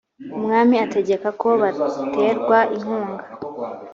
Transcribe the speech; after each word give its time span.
umwami 0.37 0.75
ategeka 0.85 1.29
ko 1.41 1.49
baterwa 1.61 2.59
inkunga 2.75 3.23